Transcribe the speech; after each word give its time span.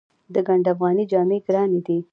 د 0.33 0.35
ګنډ 0.47 0.65
افغاني 0.73 1.03
جامې 1.11 1.37
ګرانې 1.45 1.79
دي؟ 1.87 1.97